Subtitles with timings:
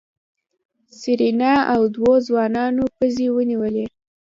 [0.99, 3.85] سېرېنا او دوو ځوانانو پزې ونيولې.